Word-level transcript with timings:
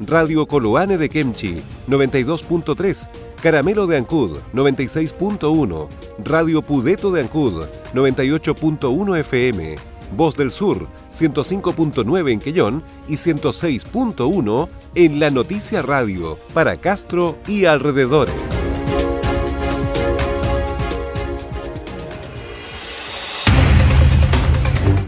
Radio 0.00 0.46
Coloane 0.46 0.96
de 0.96 1.10
Kemchi, 1.10 1.56
92.3, 1.86 3.10
Caramelo 3.42 3.86
de 3.86 3.98
Ancud, 3.98 4.38
96.1, 4.54 5.88
Radio 6.24 6.62
Pudeto 6.62 7.10
de 7.10 7.20
Ancud, 7.20 7.64
98.1 7.92 9.18
FM, 9.18 9.76
Voz 10.16 10.36
del 10.36 10.50
Sur, 10.50 10.88
105.9 11.12 12.32
en 12.32 12.38
Quellón 12.38 12.82
y 13.08 13.14
106.1 13.14 14.68
en 14.94 15.20
La 15.20 15.28
Noticia 15.28 15.82
Radio, 15.82 16.38
para 16.54 16.78
Castro 16.78 17.36
y 17.46 17.66
alrededores. 17.66 18.34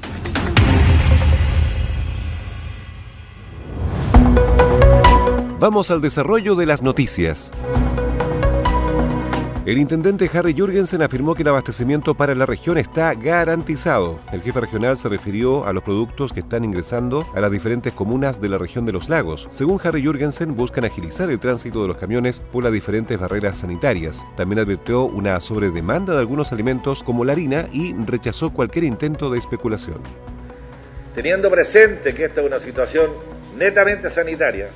Vamos 5.60 5.90
al 5.90 6.02
desarrollo 6.02 6.56
de 6.56 6.66
las 6.66 6.82
noticias. 6.82 7.54
El 9.66 9.80
intendente 9.80 10.30
Harry 10.32 10.54
Jurgensen 10.56 11.02
afirmó 11.02 11.34
que 11.34 11.42
el 11.42 11.48
abastecimiento 11.48 12.14
para 12.14 12.36
la 12.36 12.46
región 12.46 12.78
está 12.78 13.16
garantizado. 13.16 14.20
El 14.32 14.44
jefe 14.44 14.62
regional 14.62 14.96
se 14.96 15.10
refirió 15.10 15.66
a 15.66 15.74
los 15.74 15.82
productos 15.82 16.32
que 16.32 16.42
están 16.42 16.64
ingresando 16.64 17.28
a 17.34 17.42
las 17.42 17.50
diferentes 17.50 17.92
comunas 17.92 18.40
de 18.40 18.48
la 18.48 18.60
región 18.60 18.86
de 18.86 18.92
los 18.92 19.10
lagos. 19.10 19.48
Según 19.50 19.82
Harry 19.84 20.06
Jurgensen, 20.06 20.56
buscan 20.56 20.86
agilizar 20.86 21.32
el 21.32 21.40
tránsito 21.40 21.82
de 21.82 21.88
los 21.88 21.98
camiones 21.98 22.42
por 22.52 22.64
las 22.64 22.72
diferentes 22.72 23.20
barreras 23.20 23.58
sanitarias. 23.58 24.24
También 24.38 24.60
advirtió 24.60 25.06
una 25.06 25.42
sobredemanda 25.42 26.14
de 26.14 26.20
algunos 26.20 26.52
alimentos 26.52 27.02
como 27.02 27.26
la 27.26 27.32
harina 27.32 27.68
y 27.72 27.96
rechazó 28.06 28.52
cualquier 28.52 28.86
intento 28.86 29.32
de 29.32 29.40
especulación. 29.40 29.98
Teniendo 31.16 31.50
presente 31.50 32.14
que 32.14 32.26
esta 32.26 32.42
es 32.42 32.46
una 32.46 32.60
situación 32.60 33.10
netamente 33.58 34.12
sanitaria 34.12 34.70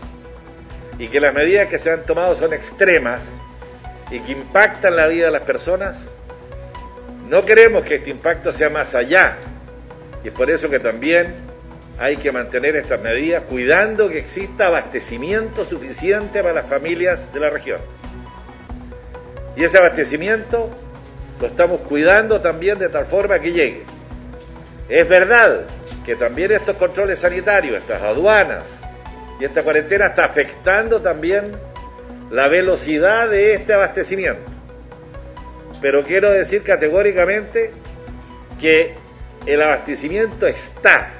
y 0.98 1.10
que 1.10 1.20
las 1.20 1.36
medidas 1.36 1.68
que 1.68 1.78
se 1.78 1.92
han 1.92 2.08
tomado 2.08 2.36
son 2.36 2.54
extremas, 2.54 3.32
y 4.12 4.20
que 4.20 4.32
impactan 4.32 4.96
la 4.96 5.08
vida 5.08 5.26
de 5.26 5.32
las 5.32 5.44
personas, 5.44 6.06
no 7.30 7.46
queremos 7.46 7.84
que 7.84 7.96
este 7.96 8.10
impacto 8.10 8.52
sea 8.52 8.70
más 8.70 8.96
allá. 8.96 9.38
Y 10.24 10.30
es 10.30 10.34
por 10.34 10.50
eso 10.50 10.70
que 10.70 10.80
también 10.80 11.34
hay 12.00 12.18
que 12.18 12.32
mantener 12.32 12.76
estas 12.76 13.00
medidas 13.02 13.44
cuidando 13.44 14.10
que 14.10 14.20
exista 14.20 14.68
abastecimiento 14.68 15.66
suficiente 15.66 16.42
para 16.42 16.54
las 16.54 16.66
familias 16.68 17.32
de 17.34 17.40
la 17.40 17.50
región. 17.50 17.80
Y 19.56 19.64
ese 19.64 19.78
abastecimiento 19.78 20.70
lo 21.40 21.48
estamos 21.48 21.82
cuidando 21.82 22.42
también 22.42 22.80
de 22.80 22.90
tal 22.90 23.06
forma 23.06 23.40
que 23.40 23.52
llegue. 23.52 23.84
Es 24.88 25.08
verdad 25.08 25.66
que 26.06 26.16
también 26.16 26.52
estos 26.52 26.78
controles 26.78 27.20
sanitarios, 27.20 27.78
estas 27.78 28.02
aduanas 28.02 28.80
y 29.40 29.46
esta 29.46 29.62
cuarentena 29.62 30.08
está 30.08 30.26
afectando 30.26 31.02
también 31.02 31.52
la 32.30 32.48
velocidad 32.48 33.30
de 33.30 33.56
este 33.56 33.74
abastecimiento. 33.74 34.42
Pero 35.82 36.04
quiero 36.04 36.32
decir 36.32 36.64
categóricamente 36.64 37.72
que 38.60 38.94
el 39.46 39.62
abastecimiento 39.62 40.46
está. 40.48 41.12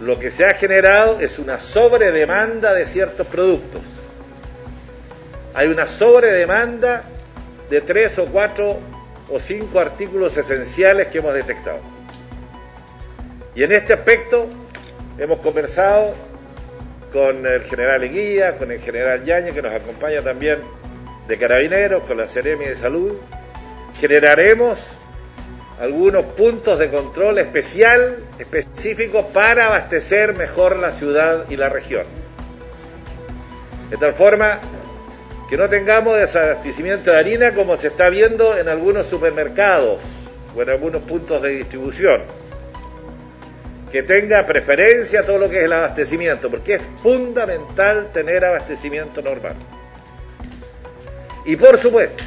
Lo 0.00 0.18
que 0.18 0.30
se 0.30 0.44
ha 0.44 0.54
generado 0.54 1.20
es 1.20 1.38
una 1.38 1.60
sobredemanda 1.60 2.72
de 2.74 2.86
ciertos 2.86 3.26
productos. 3.26 3.82
Hay 5.54 5.68
una 5.68 5.86
sobredemanda 5.86 7.04
de 7.68 7.80
tres 7.80 8.18
o 8.18 8.26
cuatro 8.26 8.78
o 9.30 9.38
cinco 9.38 9.80
artículos 9.80 10.36
esenciales 10.36 11.08
que 11.08 11.18
hemos 11.18 11.34
detectado. 11.34 11.80
Y 13.54 13.62
en 13.64 13.72
este 13.72 13.92
aspecto 13.92 14.46
hemos 15.18 15.40
conversado 15.40 16.14
con 17.12 17.46
el 17.46 17.62
general 17.64 18.02
Eguía, 18.04 18.56
con 18.56 18.70
el 18.70 18.80
general 18.80 19.24
Yañez, 19.24 19.54
que 19.54 19.62
nos 19.62 19.74
acompaña 19.74 20.22
también 20.22 20.58
de 21.28 21.38
Carabineros, 21.38 22.02
con 22.04 22.16
la 22.16 22.26
Seremi 22.26 22.64
de 22.64 22.76
Salud. 22.76 23.16
Generaremos 24.00 24.80
algunos 25.80 26.24
puntos 26.24 26.78
de 26.78 26.90
control 26.90 27.38
especial, 27.38 28.18
específicos 28.38 29.26
para 29.26 29.66
abastecer 29.66 30.34
mejor 30.34 30.76
la 30.76 30.92
ciudad 30.92 31.44
y 31.50 31.56
la 31.56 31.68
región. 31.68 32.04
De 33.90 33.96
tal 33.98 34.14
forma 34.14 34.58
que 35.50 35.56
no 35.58 35.68
tengamos 35.68 36.16
desabastecimiento 36.16 37.10
de 37.10 37.18
harina 37.18 37.52
como 37.52 37.76
se 37.76 37.88
está 37.88 38.08
viendo 38.08 38.56
en 38.56 38.68
algunos 38.68 39.06
supermercados 39.06 40.00
o 40.56 40.62
en 40.62 40.70
algunos 40.70 41.02
puntos 41.02 41.42
de 41.42 41.50
distribución 41.50 42.22
que 43.92 44.02
tenga 44.02 44.46
preferencia 44.46 45.26
todo 45.26 45.36
lo 45.36 45.50
que 45.50 45.58
es 45.58 45.64
el 45.64 45.72
abastecimiento, 45.74 46.50
porque 46.50 46.76
es 46.76 46.82
fundamental 47.02 48.10
tener 48.10 48.42
abastecimiento 48.42 49.20
normal. 49.20 49.54
Y 51.44 51.56
por 51.56 51.76
supuesto, 51.76 52.24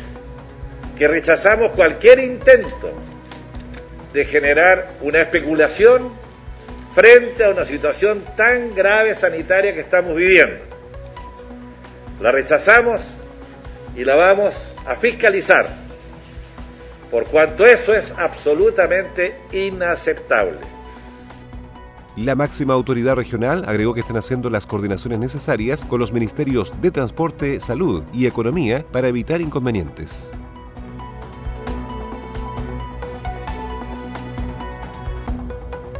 que 0.96 1.08
rechazamos 1.08 1.72
cualquier 1.72 2.20
intento 2.20 2.92
de 4.14 4.26
generar 4.26 4.92
una 5.02 5.22
especulación 5.22 6.12
frente 6.94 7.44
a 7.44 7.50
una 7.50 7.66
situación 7.66 8.24
tan 8.38 8.76
grave 8.76 9.16
sanitaria 9.16 9.74
que 9.74 9.80
estamos 9.80 10.16
viviendo. 10.16 10.64
La 12.22 12.32
rechazamos 12.32 13.16
y 13.96 14.06
la 14.06 14.16
vamos 14.16 14.72
a 14.86 14.96
fiscalizar, 14.98 15.68
por 17.10 17.26
cuanto 17.26 17.66
eso 17.66 17.92
es 17.96 18.14
absolutamente 18.16 19.34
inaceptable. 19.52 20.76
La 22.18 22.34
máxima 22.34 22.74
autoridad 22.74 23.16
regional 23.16 23.66
agregó 23.68 23.94
que 23.94 24.00
están 24.00 24.16
haciendo 24.16 24.50
las 24.50 24.66
coordinaciones 24.66 25.20
necesarias 25.20 25.84
con 25.84 26.00
los 26.00 26.14
ministerios 26.14 26.72
de 26.82 26.90
Transporte, 26.90 27.60
Salud 27.60 28.04
y 28.14 28.26
Economía 28.26 28.86
para 28.90 29.10
evitar 29.10 29.42
inconvenientes. 29.42 30.32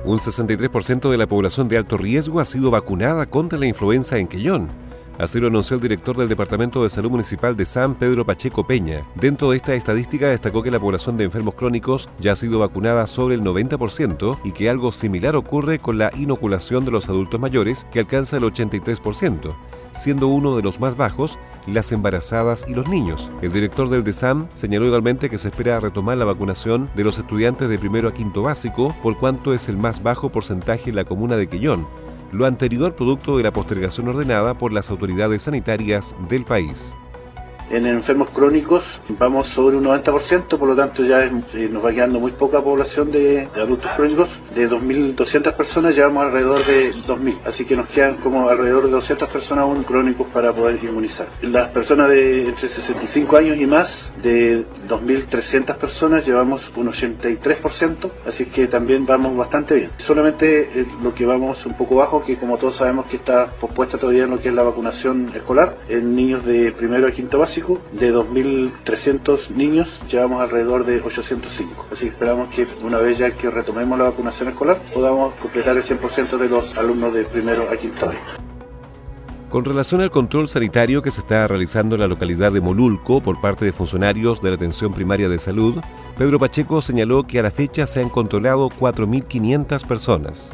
Un 0.06 0.20
63% 0.20 1.10
de 1.10 1.18
la 1.18 1.28
población 1.28 1.68
de 1.68 1.78
alto 1.78 1.98
riesgo 1.98 2.40
ha 2.40 2.46
sido 2.46 2.72
vacunada 2.72 3.26
contra 3.26 3.60
la 3.60 3.66
influenza 3.66 4.18
en 4.18 4.28
Quellón. 4.28 4.85
Así 5.18 5.40
lo 5.40 5.48
anunció 5.48 5.76
el 5.76 5.82
director 5.82 6.18
del 6.18 6.28
Departamento 6.28 6.84
de 6.84 6.90
Salud 6.90 7.10
Municipal 7.10 7.56
de 7.56 7.66
San 7.66 7.96
Pedro 7.96 8.26
Pacheco 8.26 8.68
Peña. 8.68 9.06
Dentro 9.16 9.50
de 9.50 9.58
esta 9.58 9.74
estadística 9.74 10.28
destacó 10.28 10.62
que 10.62 10.72
la 10.72 10.80
población 10.80 11.16
de 11.16 11.24
enfermos 11.24 11.56
crónicos 11.56 12.10
ya 12.20 12.34
ha 12.34 12.36
sido 12.36 12.60
vacunada 12.60 13.08
sobre 13.08 13.36
el 13.36 13.42
90% 13.42 14.40
y 14.44 14.52
que 14.52 14.70
algo 14.70 14.92
similar 14.92 15.38
ocurre 15.38 15.80
con 15.80 15.98
la 15.98 16.12
inoculación 16.18 16.84
de 16.84 16.92
los 16.92 17.08
adultos 17.08 17.40
mayores 17.40 17.88
que 17.92 18.00
alcanza 18.00 18.38
el 18.38 18.44
83%, 18.44 19.56
siendo 19.94 20.28
uno 20.28 20.58
de 20.58 20.64
los 20.64 20.82
más 20.82 20.98
bajos 20.98 21.40
las 21.66 21.92
embarazadas 21.94 22.66
y 22.68 22.74
los 22.74 22.88
niños. 22.88 23.32
El 23.42 23.54
director 23.54 23.90
del 23.90 24.04
DESAM 24.04 24.48
señaló 24.54 24.86
igualmente 24.86 25.30
que 25.30 25.38
se 25.38 25.48
espera 25.48 25.80
retomar 25.80 26.18
la 26.18 26.26
vacunación 26.26 26.90
de 26.94 27.04
los 27.06 27.18
estudiantes 27.18 27.70
de 27.70 27.80
primero 27.80 28.10
a 28.10 28.14
quinto 28.14 28.44
básico, 28.44 28.96
por 29.02 29.18
cuanto 29.18 29.54
es 29.54 29.70
el 29.70 29.78
más 29.78 30.04
bajo 30.04 30.30
porcentaje 30.30 30.90
en 30.90 30.98
la 30.98 31.06
comuna 31.06 31.38
de 31.38 31.48
Quillón, 31.48 31.88
lo 32.32 32.46
anterior 32.46 32.96
producto 32.96 33.38
de 33.38 33.44
la 33.44 33.52
postergación 33.52 34.08
ordenada 34.08 34.58
por 34.58 34.72
las 34.72 34.90
autoridades 34.90 35.44
sanitarias 35.44 36.16
del 36.30 36.46
país. 36.46 36.96
En 37.70 37.88
enfermos 37.88 38.30
crónicos 38.30 39.02
vamos 39.18 39.48
sobre 39.48 39.76
un 39.76 39.86
90%, 39.86 40.58
por 40.58 40.68
lo 40.70 40.76
tanto 40.76 41.04
ya 41.04 41.26
eh, 41.26 41.70
nos 41.72 41.84
va 41.84 41.92
quedando 41.92 42.20
muy 42.20 42.32
poca 42.32 42.62
población 42.62 43.12
de, 43.12 43.48
adultos 43.56 43.90
crónicos. 43.96 44.30
De 44.54 44.70
2.200 44.70 45.54
personas 45.54 45.96
llevamos 45.96 46.26
alrededor 46.26 46.64
de 46.66 46.94
2.000, 46.94 47.40
así 47.46 47.66
que 47.66 47.76
nos 47.76 47.88
quedan 47.88 48.16
como 48.16 48.48
alrededor 48.48 48.84
de 48.84 48.92
200 48.92 49.28
personas 49.30 49.64
aún 49.64 49.84
crónicos 49.84 50.28
para 50.28 50.54
poder 50.54 50.82
inmunizar. 50.84 51.28
Las 51.42 51.70
personas 51.70 52.10
de 52.10 52.50
entre 52.50 52.68
65 52.68 53.36
años 53.38 53.58
y 53.58 53.66
más, 53.66 54.12
de 54.22 54.64
2.300 54.88 55.76
personas 55.76 56.26
llevamos 56.26 56.72
un 56.76 56.88
83%, 56.88 58.12
así 58.28 58.46
que 58.46 58.68
también 58.68 59.06
vamos 59.06 59.36
bastante 59.36 59.76
bien. 59.76 59.90
Solamente 59.98 60.70
eh, 60.76 60.86
lo 61.02 61.16
que 61.16 61.26
vamos 61.26 61.66
un 61.66 61.74
poco 61.74 61.96
bajo, 61.96 62.24
que 62.24 62.38
como 62.38 62.58
todos 62.58 62.76
sabemos 62.76 63.08
que 63.08 63.18
está 63.18 63.48
pospuesta 63.48 63.98
todavía 63.98 64.26
en 64.26 64.30
lo 64.30 64.40
que 64.40 64.50
es 64.50 64.56
la 64.56 64.64
vacunación 64.64 65.32
escolar, 65.34 65.76
en 65.90 66.16
niños 66.16 66.46
de 66.46 66.72
primero 66.72 67.08
a 67.08 67.12
quinto 67.12 67.40
básico 67.40 67.55
de 67.56 68.14
2.300 68.14 69.50
niños 69.52 70.02
llevamos 70.12 70.42
alrededor 70.42 70.86
de 70.86 71.02
805. 71.02 71.88
Así 71.92 72.06
que 72.06 72.12
esperamos 72.12 72.54
que 72.54 72.68
una 72.84 72.98
vez 72.98 73.18
ya 73.18 73.32
que 73.32 73.50
retomemos 73.50 73.98
la 73.98 74.06
vacunación 74.06 74.50
escolar 74.50 74.78
podamos 74.94 75.34
completar 75.36 75.78
el 75.78 75.84
100% 75.84 76.38
de 76.38 76.50
los 76.50 76.76
alumnos 76.76 77.14
de 77.14 77.24
primero 77.24 77.64
a 77.72 77.78
quinto 77.78 78.10
año. 78.10 78.20
Con 79.50 79.64
relación 79.64 80.02
al 80.02 80.12
control 80.12 80.50
sanitario 80.50 81.02
que 81.02 81.12
se 81.12 81.22
está 81.22 81.48
realizando 81.48 81.96
en 81.96 82.02
la 82.02 82.08
localidad 82.08 82.52
de 82.52 82.60
Molulco 82.60 83.22
por 83.22 83.40
parte 83.40 83.64
de 83.64 83.72
funcionarios 83.72 84.42
de 84.42 84.50
la 84.50 84.56
atención 84.56 84.94
primaria 84.94 85.30
de 85.30 85.40
salud, 85.40 85.76
Pedro 86.18 86.40
Pacheco 86.40 86.82
señaló 86.82 87.26
que 87.26 87.40
a 87.40 87.44
la 87.44 87.52
fecha 87.52 87.88
se 87.88 88.02
han 88.02 88.10
controlado 88.10 88.70
4.500 88.70 89.88
personas. 89.88 90.54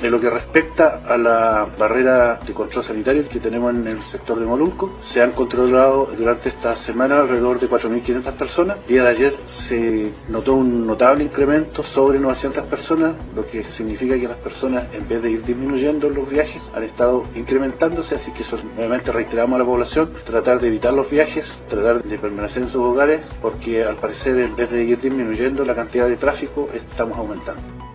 En 0.00 0.10
lo 0.10 0.20
que 0.20 0.30
respecta 0.30 1.02
a 1.06 1.16
la 1.16 1.68
barrera 1.78 2.40
de 2.44 2.52
control 2.52 2.82
sanitario 2.82 3.28
que 3.28 3.38
tenemos 3.38 3.72
en 3.72 3.86
el 3.86 4.02
sector 4.02 4.38
de 4.40 4.46
Molunco, 4.46 4.96
se 5.00 5.22
han 5.22 5.30
controlado 5.30 6.08
durante 6.18 6.48
esta 6.48 6.76
semana 6.76 7.20
alrededor 7.20 7.60
de 7.60 7.68
4.500 7.68 8.32
personas. 8.32 8.78
El 8.88 8.94
día 8.94 9.04
de 9.04 9.10
ayer 9.10 9.34
se 9.46 10.12
notó 10.28 10.54
un 10.54 10.88
notable 10.88 11.22
incremento 11.22 11.84
sobre 11.84 12.18
900 12.18 12.64
personas, 12.64 13.14
lo 13.36 13.46
que 13.46 13.62
significa 13.62 14.18
que 14.18 14.26
las 14.26 14.38
personas, 14.38 14.92
en 14.92 15.06
vez 15.06 15.22
de 15.22 15.30
ir 15.30 15.44
disminuyendo 15.44 16.08
los 16.08 16.28
viajes, 16.28 16.72
han 16.74 16.82
estado 16.82 17.24
incrementándose, 17.36 18.16
así 18.16 18.32
que 18.32 18.42
eso, 18.42 18.58
nuevamente 18.74 19.12
reiteramos 19.12 19.54
a 19.54 19.58
la 19.60 19.64
población, 19.64 20.10
tratar 20.24 20.60
de 20.60 20.66
evitar 20.66 20.92
los 20.94 21.08
viajes, 21.08 21.62
tratar 21.68 22.02
de 22.02 22.18
permanecer 22.18 22.64
en 22.64 22.68
sus 22.68 22.82
hogares, 22.82 23.20
porque 23.40 23.84
al 23.84 23.96
parecer, 23.96 24.38
en 24.40 24.56
vez 24.56 24.68
de 24.70 24.82
ir 24.82 25.00
disminuyendo 25.00 25.64
la 25.64 25.76
cantidad 25.76 26.08
de 26.08 26.16
tráfico, 26.16 26.68
estamos 26.74 27.16
aumentando. 27.18 27.91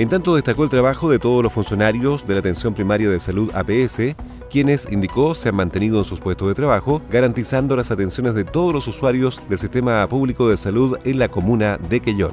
En 0.00 0.08
tanto 0.08 0.34
destacó 0.34 0.64
el 0.64 0.70
trabajo 0.70 1.10
de 1.10 1.18
todos 1.18 1.42
los 1.42 1.52
funcionarios 1.52 2.26
de 2.26 2.32
la 2.32 2.40
atención 2.40 2.72
primaria 2.72 3.10
de 3.10 3.20
salud 3.20 3.50
APS, 3.52 4.16
quienes, 4.50 4.88
indicó, 4.90 5.34
se 5.34 5.50
han 5.50 5.56
mantenido 5.56 5.98
en 5.98 6.06
sus 6.06 6.20
puestos 6.20 6.48
de 6.48 6.54
trabajo, 6.54 7.02
garantizando 7.10 7.76
las 7.76 7.90
atenciones 7.90 8.32
de 8.32 8.44
todos 8.44 8.72
los 8.72 8.88
usuarios 8.88 9.42
del 9.50 9.58
sistema 9.58 10.08
público 10.08 10.48
de 10.48 10.56
salud 10.56 10.96
en 11.04 11.18
la 11.18 11.28
comuna 11.28 11.76
de 11.76 12.00
Quellón. 12.00 12.32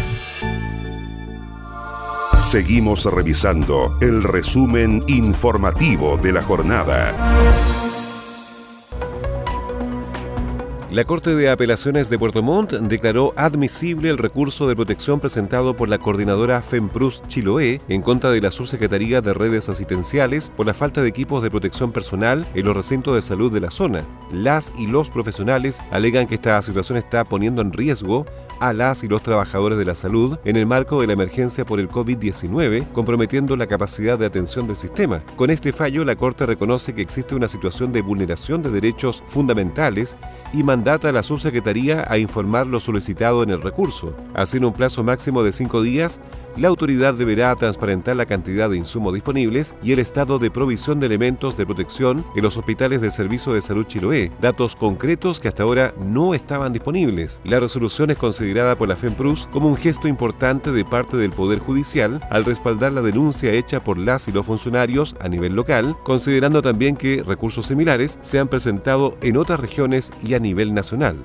Seguimos 2.43 3.05
revisando 3.05 3.97
el 4.01 4.23
resumen 4.23 5.01
informativo 5.07 6.17
de 6.17 6.33
la 6.33 6.41
jornada. 6.43 7.15
La 10.93 11.05
Corte 11.05 11.33
de 11.33 11.49
Apelaciones 11.49 12.11
de 12.11 12.19
Puerto 12.19 12.43
Montt 12.43 12.73
declaró 12.73 13.33
admisible 13.35 14.11
el 14.11 14.19
recurso 14.19 14.67
de 14.67 14.75
protección 14.75 15.19
presentado 15.19 15.75
por 15.75 15.89
la 15.89 15.97
coordinadora 15.97 16.61
FEMPRUS 16.61 17.23
Chiloé 17.27 17.81
en 17.87 18.03
contra 18.03 18.29
de 18.29 18.39
la 18.39 18.51
Subsecretaría 18.51 19.19
de 19.19 19.33
Redes 19.33 19.69
Asistenciales 19.69 20.51
por 20.55 20.67
la 20.67 20.75
falta 20.75 21.01
de 21.01 21.09
equipos 21.09 21.41
de 21.41 21.49
protección 21.49 21.91
personal 21.91 22.47
en 22.53 22.65
los 22.67 22.77
recintos 22.77 23.15
de 23.15 23.23
salud 23.23 23.51
de 23.51 23.61
la 23.61 23.71
zona. 23.71 24.05
Las 24.31 24.71
y 24.77 24.85
los 24.85 25.09
profesionales 25.09 25.81
alegan 25.89 26.27
que 26.27 26.35
esta 26.35 26.61
situación 26.61 26.99
está 26.99 27.23
poniendo 27.23 27.63
en 27.63 27.73
riesgo 27.73 28.27
a 28.59 28.71
las 28.71 29.03
y 29.03 29.07
los 29.07 29.23
trabajadores 29.23 29.79
de 29.79 29.85
la 29.85 29.95
salud 29.95 30.37
en 30.45 30.57
el 30.57 30.67
marco 30.67 31.01
de 31.01 31.07
la 31.07 31.13
emergencia 31.13 31.65
por 31.65 31.79
el 31.79 31.89
COVID-19, 31.89 32.91
comprometiendo 32.91 33.55
la 33.57 33.67
capacidad 33.67 34.19
de 34.19 34.27
atención 34.27 34.67
del 34.67 34.77
sistema. 34.77 35.23
Con 35.35 35.49
este 35.49 35.73
fallo, 35.73 36.05
la 36.05 36.15
Corte 36.15 36.45
reconoce 36.45 36.93
que 36.93 37.01
existe 37.01 37.35
una 37.35 37.49
situación 37.49 37.91
de 37.91 38.01
vulneración 38.01 38.61
de 38.61 38.69
derechos 38.69 39.23
fundamentales 39.27 40.15
y 40.53 40.63
mandata 40.83 41.07
a 41.07 41.13
la 41.13 41.23
subsecretaría 41.23 42.03
a 42.09 42.17
informar 42.17 42.67
lo 42.67 42.81
solicitado 42.81 43.41
en 43.41 43.51
el 43.51 43.61
recurso. 43.61 44.13
Así, 44.33 44.57
en 44.57 44.65
un 44.65 44.73
plazo 44.73 45.01
máximo 45.01 45.41
de 45.41 45.53
cinco 45.53 45.81
días, 45.81 46.19
la 46.57 46.67
autoridad 46.67 47.13
deberá 47.13 47.55
transparentar 47.55 48.15
la 48.15 48.25
cantidad 48.25 48.69
de 48.69 48.77
insumos 48.77 49.13
disponibles 49.13 49.73
y 49.83 49.91
el 49.91 49.99
estado 49.99 50.39
de 50.39 50.51
provisión 50.51 50.99
de 50.99 51.07
elementos 51.07 51.57
de 51.57 51.65
protección 51.65 52.25
en 52.35 52.43
los 52.43 52.57
hospitales 52.57 53.01
del 53.01 53.11
Servicio 53.11 53.53
de 53.53 53.61
Salud 53.61 53.85
Chiloé, 53.85 54.31
datos 54.41 54.75
concretos 54.75 55.39
que 55.39 55.47
hasta 55.47 55.63
ahora 55.63 55.93
no 55.99 56.33
estaban 56.33 56.73
disponibles. 56.73 57.41
La 57.43 57.59
resolución 57.59 58.11
es 58.11 58.17
considerada 58.17 58.77
por 58.77 58.87
la 58.87 58.95
FEMPRUS 58.95 59.47
como 59.51 59.67
un 59.67 59.77
gesto 59.77 60.07
importante 60.07 60.71
de 60.71 60.85
parte 60.85 61.17
del 61.17 61.31
Poder 61.31 61.59
Judicial 61.59 62.21
al 62.29 62.45
respaldar 62.45 62.93
la 62.93 63.01
denuncia 63.01 63.51
hecha 63.51 63.83
por 63.83 63.97
las 63.97 64.27
y 64.27 64.31
los 64.31 64.45
funcionarios 64.45 65.15
a 65.19 65.29
nivel 65.29 65.55
local, 65.55 65.95
considerando 66.03 66.61
también 66.61 66.95
que 66.95 67.23
recursos 67.25 67.65
similares 67.65 68.17
se 68.21 68.39
han 68.39 68.47
presentado 68.47 69.17
en 69.21 69.37
otras 69.37 69.59
regiones 69.59 70.11
y 70.23 70.33
a 70.33 70.39
nivel 70.39 70.73
nacional. 70.73 71.17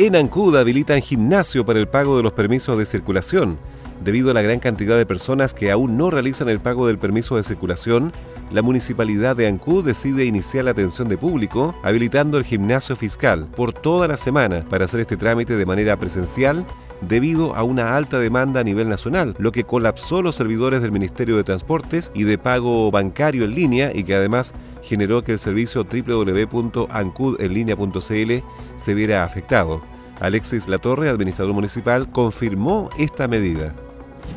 En 0.00 0.14
Ancud 0.14 0.56
habilitan 0.56 1.02
gimnasio 1.02 1.64
para 1.64 1.80
el 1.80 1.88
pago 1.88 2.16
de 2.16 2.22
los 2.22 2.32
permisos 2.32 2.78
de 2.78 2.86
circulación. 2.86 3.58
Debido 4.04 4.30
a 4.30 4.32
la 4.32 4.42
gran 4.42 4.60
cantidad 4.60 4.96
de 4.96 5.04
personas 5.04 5.54
que 5.54 5.72
aún 5.72 5.96
no 5.96 6.08
realizan 6.08 6.48
el 6.48 6.60
pago 6.60 6.86
del 6.86 6.98
permiso 6.98 7.34
de 7.36 7.42
circulación, 7.42 8.12
la 8.52 8.62
municipalidad 8.62 9.34
de 9.34 9.48
Ancud 9.48 9.84
decide 9.84 10.24
iniciar 10.24 10.66
la 10.66 10.70
atención 10.70 11.08
de 11.08 11.18
público 11.18 11.74
habilitando 11.82 12.38
el 12.38 12.44
gimnasio 12.44 12.94
fiscal 12.94 13.48
por 13.56 13.72
toda 13.72 14.06
la 14.06 14.16
semana 14.16 14.64
para 14.70 14.84
hacer 14.84 15.00
este 15.00 15.16
trámite 15.16 15.56
de 15.56 15.66
manera 15.66 15.96
presencial 15.96 16.64
debido 17.00 17.54
a 17.54 17.62
una 17.62 17.96
alta 17.96 18.18
demanda 18.18 18.60
a 18.60 18.64
nivel 18.64 18.88
nacional, 18.88 19.36
lo 19.38 19.52
que 19.52 19.62
colapsó 19.64 20.22
los 20.22 20.34
servidores 20.34 20.82
del 20.82 20.92
Ministerio 20.92 21.36
de 21.36 21.44
Transportes 21.44 22.10
y 22.14 22.24
de 22.24 22.38
pago 22.38 22.90
bancario 22.90 23.44
en 23.44 23.54
línea 23.54 23.92
y 23.94 24.04
que 24.04 24.14
además 24.14 24.54
generó 24.82 25.22
que 25.22 25.32
el 25.32 25.38
servicio 25.38 25.84
www.ancudenlinea.cl 25.84 28.32
se 28.76 28.94
viera 28.94 29.24
afectado. 29.24 29.82
Alexis 30.20 30.66
Latorre, 30.66 31.08
administrador 31.08 31.54
municipal, 31.54 32.10
confirmó 32.10 32.90
esta 32.98 33.28
medida. 33.28 33.72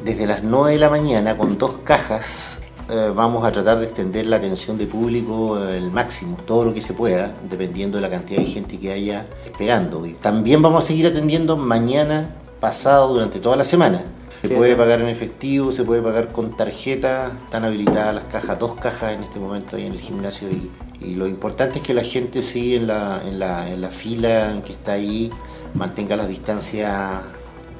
Desde 0.05 0.27
las 0.27 0.43
9 0.43 0.73
de 0.73 0.79
la 0.79 0.89
mañana, 0.89 1.37
con 1.37 1.57
dos 1.57 1.79
cajas, 1.83 2.61
eh, 2.89 3.11
vamos 3.15 3.45
a 3.45 3.51
tratar 3.51 3.79
de 3.79 3.85
extender 3.85 4.25
la 4.25 4.37
atención 4.37 4.77
de 4.77 4.85
público 4.85 5.63
el 5.63 5.91
máximo, 5.91 6.37
todo 6.45 6.65
lo 6.65 6.73
que 6.73 6.81
se 6.81 6.93
pueda, 6.93 7.33
dependiendo 7.49 7.97
de 7.97 8.01
la 8.01 8.09
cantidad 8.09 8.39
de 8.39 8.45
gente 8.45 8.77
que 8.77 8.91
haya 8.91 9.27
esperando. 9.45 10.05
Y 10.05 10.13
también 10.13 10.61
vamos 10.61 10.83
a 10.83 10.87
seguir 10.87 11.07
atendiendo 11.07 11.55
mañana, 11.55 12.35
pasado, 12.61 13.13
durante 13.13 13.41
toda 13.41 13.57
la 13.57 13.65
semana. 13.65 14.03
Se 14.41 14.49
puede 14.49 14.75
pagar 14.75 15.01
en 15.01 15.09
efectivo, 15.09 15.71
se 15.71 15.83
puede 15.83 16.01
pagar 16.01 16.31
con 16.31 16.55
tarjeta, 16.55 17.33
están 17.43 17.65
habilitadas 17.65 18.15
las 18.15 18.23
cajas, 18.23 18.57
dos 18.57 18.73
cajas 18.75 19.13
en 19.13 19.23
este 19.23 19.39
momento 19.39 19.75
ahí 19.75 19.85
en 19.85 19.93
el 19.93 19.99
gimnasio 19.99 20.47
y, 20.49 20.71
lo 21.15 21.25
importante 21.25 21.79
es 21.79 21.83
que 21.83 21.95
la 21.95 22.03
gente 22.03 22.43
sigue 22.43 22.75
en 22.75 22.85
la, 22.85 23.23
en 23.25 23.39
la, 23.39 23.67
en 23.71 23.81
la 23.81 23.89
fila 23.89 24.51
en 24.51 24.61
que 24.61 24.73
está 24.73 24.93
ahí, 24.93 25.31
mantenga 25.73 26.15
la 26.15 26.27
distancia 26.27 27.21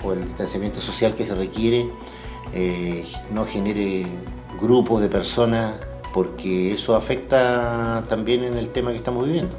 o 0.03 0.13
el 0.13 0.25
distanciamiento 0.25 0.81
social 0.81 1.13
que 1.13 1.23
se 1.23 1.35
requiere, 1.35 1.87
eh, 2.55 3.05
no 3.31 3.45
genere 3.45 4.07
grupos 4.59 5.03
de 5.03 5.07
personas, 5.07 5.75
porque 6.15 6.73
eso 6.73 6.95
afecta 6.95 8.03
también 8.09 8.43
en 8.43 8.57
el 8.57 8.69
tema 8.69 8.89
que 8.89 8.97
estamos 8.97 9.25
viviendo. 9.25 9.55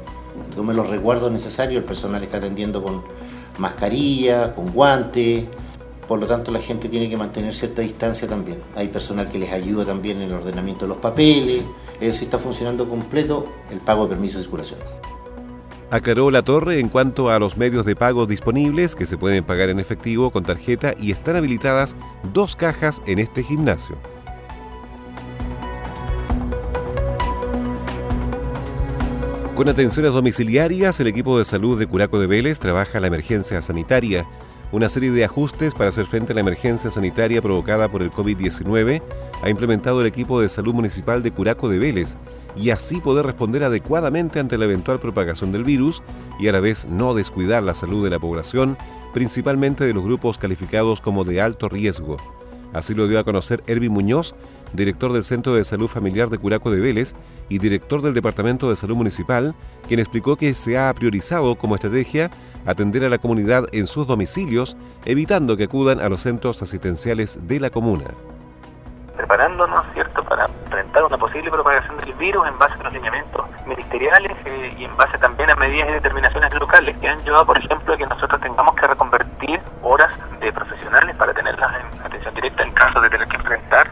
Tome 0.53 0.73
los 0.73 0.89
recuerdos 0.89 1.31
necesarios, 1.31 1.77
el 1.77 1.85
personal 1.85 2.21
está 2.21 2.37
atendiendo 2.37 2.83
con 2.83 3.01
mascarilla, 3.57 4.53
con 4.55 4.71
guantes, 4.71 5.45
por 6.07 6.19
lo 6.19 6.27
tanto 6.27 6.51
la 6.51 6.59
gente 6.59 6.89
tiene 6.89 7.09
que 7.09 7.17
mantener 7.17 7.53
cierta 7.53 7.81
distancia 7.81 8.27
también. 8.27 8.61
Hay 8.75 8.87
personal 8.87 9.29
que 9.29 9.39
les 9.39 9.51
ayuda 9.51 9.85
también 9.85 10.17
en 10.17 10.23
el 10.23 10.33
ordenamiento 10.33 10.85
de 10.85 10.89
los 10.89 10.97
papeles, 10.97 11.63
es 11.99 12.17
si 12.17 12.25
está 12.25 12.39
funcionando 12.39 12.87
completo 12.87 13.45
el 13.71 13.79
pago 13.79 14.03
de 14.03 14.09
permiso 14.09 14.37
de 14.37 14.43
circulación. 14.43 14.79
Aclaró 15.89 16.31
la 16.31 16.41
torre 16.41 16.79
en 16.79 16.89
cuanto 16.89 17.29
a 17.29 17.37
los 17.37 17.55
medios 17.55 17.85
de 17.85 17.95
pago 17.95 18.25
disponibles 18.25 18.95
que 18.95 19.05
se 19.05 19.17
pueden 19.17 19.43
pagar 19.43 19.69
en 19.69 19.79
efectivo 19.79 20.31
con 20.31 20.43
tarjeta 20.43 20.95
y 20.99 21.11
están 21.11 21.35
habilitadas 21.35 21.95
dos 22.33 22.55
cajas 22.55 23.01
en 23.05 23.19
este 23.19 23.43
gimnasio. 23.43 23.95
Con 29.55 29.69
atenciones 29.69 30.13
domiciliarias, 30.13 30.99
el 30.99 31.05
equipo 31.05 31.37
de 31.37 31.45
salud 31.45 31.77
de 31.77 31.85
Curaco 31.85 32.19
de 32.19 32.25
Vélez 32.25 32.57
trabaja 32.57 32.99
la 32.99 33.05
emergencia 33.05 33.61
sanitaria. 33.61 34.25
Una 34.71 34.89
serie 34.89 35.11
de 35.11 35.23
ajustes 35.23 35.75
para 35.75 35.89
hacer 35.89 36.07
frente 36.07 36.31
a 36.31 36.35
la 36.35 36.41
emergencia 36.41 36.89
sanitaria 36.89 37.39
provocada 37.39 37.87
por 37.91 38.01
el 38.01 38.09
COVID-19 38.09 39.03
ha 39.43 39.49
implementado 39.51 40.01
el 40.01 40.07
equipo 40.07 40.41
de 40.41 40.49
salud 40.49 40.73
municipal 40.73 41.21
de 41.21 41.29
Curaco 41.29 41.69
de 41.69 41.77
Vélez 41.77 42.17
y 42.55 42.71
así 42.71 42.99
poder 42.99 43.27
responder 43.27 43.63
adecuadamente 43.63 44.39
ante 44.39 44.57
la 44.57 44.65
eventual 44.65 44.99
propagación 44.99 45.51
del 45.51 45.63
virus 45.63 46.01
y 46.39 46.47
a 46.47 46.51
la 46.51 46.59
vez 46.59 46.85
no 46.85 47.13
descuidar 47.13 47.61
la 47.61 47.75
salud 47.75 48.03
de 48.03 48.09
la 48.09 48.17
población, 48.17 48.75
principalmente 49.13 49.85
de 49.85 49.93
los 49.93 50.03
grupos 50.03 50.39
calificados 50.39 50.99
como 50.99 51.25
de 51.25 51.41
alto 51.41 51.69
riesgo. 51.69 52.17
Así 52.73 52.95
lo 52.95 53.07
dio 53.07 53.19
a 53.19 53.23
conocer 53.23 53.63
Erwin 53.67 53.91
Muñoz, 53.91 54.33
director 54.73 55.13
del 55.13 55.23
Centro 55.23 55.53
de 55.53 55.63
Salud 55.63 55.87
Familiar 55.87 56.29
de 56.29 56.37
Curaco 56.37 56.71
de 56.71 56.81
Vélez 56.81 57.15
y 57.49 57.59
director 57.59 58.01
del 58.01 58.13
Departamento 58.13 58.69
de 58.69 58.75
Salud 58.75 58.95
Municipal, 58.95 59.55
quien 59.87 59.99
explicó 59.99 60.35
que 60.35 60.53
se 60.53 60.77
ha 60.77 60.93
priorizado 60.93 61.55
como 61.55 61.75
estrategia 61.75 62.31
atender 62.65 63.05
a 63.05 63.09
la 63.09 63.17
comunidad 63.17 63.65
en 63.71 63.87
sus 63.87 64.07
domicilios, 64.07 64.77
evitando 65.05 65.57
que 65.57 65.65
acudan 65.65 65.99
a 65.99 66.09
los 66.09 66.21
centros 66.21 66.61
asistenciales 66.61 67.47
de 67.47 67.59
la 67.59 67.69
comuna. 67.69 68.05
Preparándonos, 69.15 69.85
¿cierto?, 69.93 70.23
para 70.23 70.45
enfrentar 70.45 71.03
una 71.03 71.17
posible 71.17 71.51
propagación 71.51 71.97
del 71.97 72.13
virus 72.13 72.47
en 72.47 72.57
base 72.57 72.73
a 72.79 72.83
los 72.83 72.93
lineamientos 72.93 73.45
ministeriales 73.67 74.31
eh, 74.45 74.75
y 74.77 74.85
en 74.85 74.97
base 74.97 75.17
también 75.19 75.51
a 75.51 75.55
medidas 75.55 75.89
y 75.89 75.93
determinaciones 75.93 76.51
locales 76.55 76.97
que 76.97 77.07
han 77.07 77.23
llevado, 77.23 77.45
por 77.45 77.57
ejemplo, 77.57 77.93
a 77.93 77.97
que 77.97 78.07
nosotros 78.07 78.41
tengamos 78.41 78.73
que 78.75 78.87
reconvertir 78.87 79.61
horas 79.83 80.15
de 80.39 80.51
profesionales 80.51 81.15
para 81.15 81.33
tenerlas 81.33 81.75
en 81.75 82.01
atención 82.01 82.33
directa 82.33 82.63
en 82.63 82.71
caso 82.71 83.01
de 83.01 83.09
tener 83.09 83.27
que 83.27 83.35
enfrentar 83.37 83.87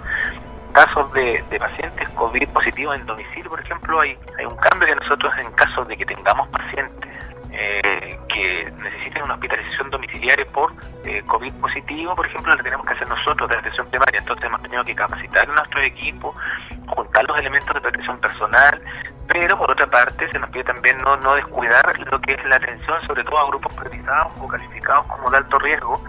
casos 0.72 1.12
de, 1.14 1.44
pacientes 1.60 2.10
COVID 2.10 2.48
positivos 2.50 2.98
en 2.98 3.06
domicilio, 3.06 3.50
por 3.50 3.60
ejemplo, 3.60 4.00
hay, 4.02 4.18
hay 4.38 4.46
un 4.46 4.56
cambio 4.58 4.88
que 4.88 4.96
nosotros 4.96 5.34
en 5.40 5.52
caso 5.54 5.84
de 5.86 5.98
que 5.98 6.06
tengamos 6.06 6.48
pacientes 6.50 7.10
eh, 7.52 8.18
que 8.30 8.72
necesiten 8.82 9.24
una 9.24 9.34
hospitalización 9.34 9.90
domiciliaria 9.90 10.46
por 10.54 10.74
eh, 11.04 11.22
COVID 11.28 11.54
positivo, 11.56 12.16
por 12.16 12.26
ejemplo, 12.26 12.56
la 12.56 12.64
tenemos 12.64 12.86
que 12.86 12.94
hacer 12.94 13.10
nosotros 13.10 13.50
de 13.50 13.58
atención 13.58 13.88
primaria. 13.90 14.20
Entonces 14.20 14.46
hemos 14.46 14.62
tenido 14.62 14.84
que 14.86 14.96
capacitar 14.96 15.50
a 15.50 15.54
nuestro 15.54 15.82
equipo, 15.82 16.34
juntar 16.88 17.26
los 17.28 17.38
elementos 17.38 17.74
de 17.74 17.82
protección 17.82 18.20
personal, 18.20 18.82
pero 19.28 19.58
por 19.58 19.72
otra 19.72 19.88
parte 19.88 20.30
se 20.32 20.40
nos 20.40 20.50
pide 20.50 20.64
también 20.64 20.98
no, 21.00 21.18
no 21.18 21.36
descuidar 21.36 22.00
lo 22.00 22.20
que 22.22 22.34
es 22.34 22.46
la 22.46 22.56
atención, 22.56 23.02
sobre 23.06 23.24
todo 23.24 23.40
a 23.40 23.48
grupos 23.48 23.74
priorizados 23.74 24.34
o 24.40 24.48
calificados 24.48 25.06
como 25.08 25.30
de 25.30 25.38
alto 25.38 25.60
riesgo, 25.60 26.02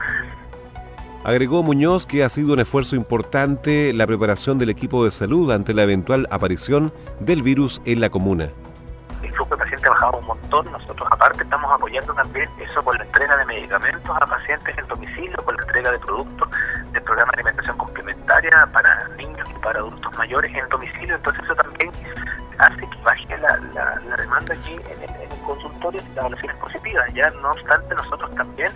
Agregó 1.25 1.63
Muñoz 1.63 2.05
que 2.05 2.25
ha 2.25 2.29
sido 2.29 2.53
un 2.53 2.59
esfuerzo 2.59 2.97
importante 2.97 3.93
la 3.93 4.09
preparación 4.09 4.59
del 4.59 4.71
equipo 4.71 5.05
de 5.05 5.13
salud 5.13 5.53
ante 5.53 5.73
la 5.73 5.85
eventual 5.85 6.27
aparición 6.33 6.93
del 7.21 7.45
virus 7.45 7.81
en 7.85 8.01
la 8.01 8.11
comuna. 8.11 8.51
El 9.23 9.33
flujo 9.33 9.55
de 9.55 9.59
pacientes 9.59 9.87
ha 9.87 9.91
bajado 9.91 10.19
un 10.19 10.27
montón. 10.27 10.73
Nosotros 10.73 11.09
aparte 11.13 11.45
estamos 11.45 11.73
apoyando 11.73 12.13
también 12.15 12.49
eso 12.59 12.83
con 12.83 12.99
la 12.99 13.05
entrega 13.05 13.37
de 13.37 13.45
medicamentos 13.45 14.11
a 14.21 14.27
pacientes 14.27 14.77
en 14.77 14.89
domicilio, 14.89 15.37
con 15.45 15.55
la 15.55 15.63
entrega 15.63 15.93
de 15.93 15.99
productos 16.01 16.49
del 16.91 17.03
programa 17.05 17.31
de 17.31 17.43
alimentación 17.43 17.79
complementaria 17.79 18.69
para 18.73 19.09
niños 19.17 19.49
y 19.49 19.59
para 19.61 19.79
adultos 19.79 20.13
mayores 20.19 20.53
en 20.57 20.69
domicilio. 20.71 21.15
Entonces 21.15 21.45
eso 21.45 21.55
también 21.55 21.93
hace 22.59 22.81
que 22.81 22.99
baje 23.05 23.39
la, 23.39 24.17
demanda 24.17 24.55
aquí 24.55 24.73
en 24.73 25.03
el, 25.05 25.23
en 25.23 25.31
el 25.31 25.39
consultorio 25.47 26.03
y 26.03 26.15
la 26.17 26.23
evaluación 26.23 26.51
es 26.51 26.57
positiva. 26.57 27.03
Ya 27.15 27.31
no 27.31 27.53
obstante 27.53 27.95
nosotros 27.95 28.35
también 28.35 28.73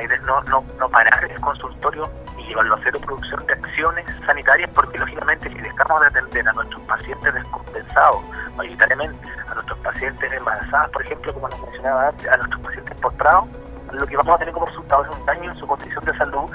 la 0.00 0.06
idea 0.06 0.16
es 0.16 0.22
no, 0.22 0.42
no, 0.44 0.64
no 0.78 0.88
parar 0.88 1.24
el 1.30 1.40
consultorio 1.40 2.10
y 2.38 2.48
llevarlo 2.48 2.74
a 2.74 2.80
cero 2.82 2.98
producción 3.04 3.46
de 3.46 3.52
acciones 3.52 4.06
sanitarias 4.26 4.70
porque 4.74 4.98
lógicamente 4.98 5.48
si 5.50 5.58
dejamos 5.58 6.00
de 6.00 6.06
atender 6.06 6.48
a 6.48 6.52
nuestros 6.52 6.80
pacientes 6.82 7.34
descompensados, 7.34 8.22
mayoritariamente 8.56 9.28
a 9.48 9.54
nuestros 9.54 9.78
pacientes 9.80 10.32
embarazadas, 10.32 10.88
por 10.88 11.02
ejemplo, 11.04 11.34
como 11.34 11.48
nos 11.48 11.60
mencionaba 11.60 12.08
antes, 12.08 12.28
a 12.28 12.36
nuestros 12.38 12.60
pacientes 12.62 12.94
postrados, 13.00 13.48
lo 13.92 14.06
que 14.06 14.16
vamos 14.16 14.34
a 14.34 14.38
tener 14.38 14.54
como 14.54 14.66
resultado 14.66 15.04
es 15.04 15.10
un 15.10 15.26
daño 15.26 15.52
en 15.52 15.58
su 15.58 15.66
condición 15.66 16.04
de 16.04 16.16
salud 16.16 16.50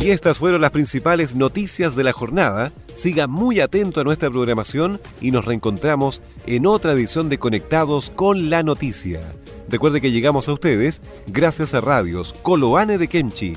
Y 0.00 0.10
estas 0.10 0.38
fueron 0.38 0.60
las 0.60 0.72
principales 0.72 1.34
noticias 1.34 1.94
de 1.94 2.04
la 2.04 2.12
jornada. 2.12 2.72
Siga 2.92 3.28
muy 3.28 3.60
atento 3.60 4.00
a 4.00 4.04
nuestra 4.04 4.30
programación 4.30 5.00
y 5.20 5.30
nos 5.30 5.44
reencontramos 5.44 6.22
en 6.46 6.66
otra 6.66 6.92
edición 6.92 7.28
de 7.28 7.38
Conectados 7.38 8.10
con 8.10 8.50
la 8.50 8.62
Noticia. 8.62 9.20
Recuerde 9.68 10.00
que 10.00 10.12
llegamos 10.12 10.48
a 10.48 10.52
ustedes 10.52 11.02
gracias 11.26 11.74
a 11.74 11.80
radios 11.80 12.34
Coloane 12.42 12.98
de 12.98 13.08
Kemchi 13.08 13.56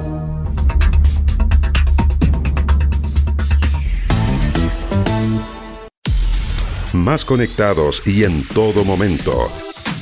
Más 7.11 7.25
conectados 7.25 8.01
y 8.07 8.23
en 8.23 8.41
todo 8.53 8.85
momento. 8.85 9.51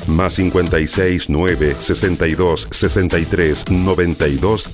Más 0.05 0.35
56 0.35 1.27
9 1.27 1.75
62 1.79 2.67
63 2.69 3.71
92 3.71 4.69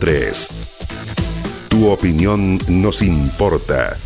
03. 0.00 0.48
Tu 1.68 1.86
opinión 1.86 2.58
nos 2.68 3.02
importa. 3.02 3.98